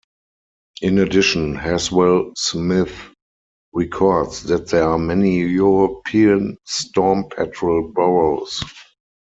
In 0.81 0.97
addition, 0.97 1.53
Haswell-Smith 1.53 3.13
records 3.71 4.41
that 4.45 4.67
there 4.69 4.85
are 4.89 4.97
many 4.97 5.41
European 5.41 6.57
storm 6.65 7.29
petrel 7.29 7.87
burrows. 7.93 8.63